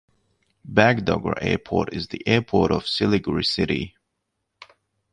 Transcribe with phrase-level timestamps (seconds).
[0.67, 3.95] Bagdogra Airport is the airport of Siliguri city.